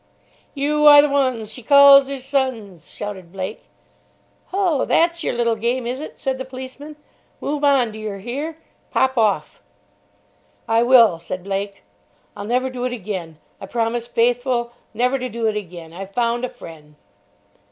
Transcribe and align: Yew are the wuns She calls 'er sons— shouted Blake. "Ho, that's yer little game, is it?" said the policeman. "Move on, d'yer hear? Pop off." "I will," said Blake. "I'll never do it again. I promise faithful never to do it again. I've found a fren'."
Yew 0.55 0.87
are 0.87 0.99
the 1.03 1.07
wuns 1.09 1.53
She 1.53 1.61
calls 1.61 2.09
'er 2.09 2.17
sons— 2.19 2.89
shouted 2.89 3.31
Blake. 3.31 3.65
"Ho, 4.47 4.83
that's 4.83 5.23
yer 5.23 5.31
little 5.31 5.55
game, 5.55 5.85
is 5.85 6.01
it?" 6.01 6.19
said 6.19 6.39
the 6.39 6.43
policeman. 6.43 6.95
"Move 7.39 7.63
on, 7.63 7.91
d'yer 7.91 8.17
hear? 8.17 8.57
Pop 8.89 9.15
off." 9.15 9.61
"I 10.67 10.81
will," 10.81 11.19
said 11.19 11.43
Blake. 11.43 11.83
"I'll 12.35 12.45
never 12.45 12.71
do 12.71 12.83
it 12.85 12.93
again. 12.93 13.37
I 13.59 13.67
promise 13.67 14.07
faithful 14.07 14.71
never 14.91 15.19
to 15.19 15.29
do 15.29 15.45
it 15.45 15.55
again. 15.55 15.93
I've 15.93 16.15
found 16.15 16.45
a 16.45 16.49
fren'." 16.49 16.95